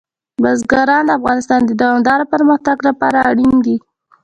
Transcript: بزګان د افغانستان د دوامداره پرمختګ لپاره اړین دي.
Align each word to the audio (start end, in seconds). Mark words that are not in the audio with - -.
بزګان 0.43 1.03
د 1.07 1.11
افغانستان 1.19 1.61
د 1.65 1.71
دوامداره 1.81 2.25
پرمختګ 2.33 2.77
لپاره 2.87 3.17
اړین 3.29 3.55
دي. 3.65 3.77